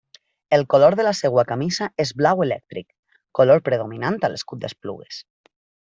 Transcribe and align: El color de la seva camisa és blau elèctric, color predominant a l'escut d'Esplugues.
El 0.55 0.63
color 0.73 0.95
de 0.99 1.03
la 1.07 1.11
seva 1.19 1.43
camisa 1.51 1.89
és 2.05 2.13
blau 2.23 2.41
elèctric, 2.47 2.89
color 3.41 3.63
predominant 3.71 4.19
a 4.29 4.33
l'escut 4.35 4.65
d'Esplugues. 4.65 5.23